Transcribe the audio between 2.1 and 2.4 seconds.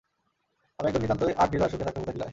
কিলায়।